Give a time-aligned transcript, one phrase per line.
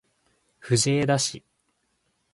[0.59, 1.43] 藤枝市